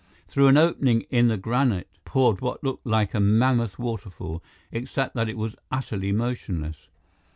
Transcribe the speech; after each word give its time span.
Through 0.27 0.47
an 0.47 0.57
opening 0.57 1.01
in 1.11 1.27
the 1.27 1.37
granite 1.37 1.87
poured 2.05 2.41
what 2.41 2.63
looked 2.63 2.87
like 2.87 3.13
a 3.13 3.19
mammoth 3.19 3.77
waterfall, 3.77 4.41
except 4.71 5.13
that 5.13 5.29
it 5.29 5.37
was 5.37 5.55
utterly 5.71 6.11
motionless. 6.11 6.87